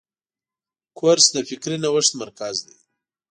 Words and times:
کورس 0.97 1.25
د 1.35 1.37
فکري 1.49 1.77
نوښت 1.83 2.11
مرکز 2.21 2.55
دی. 2.65 2.77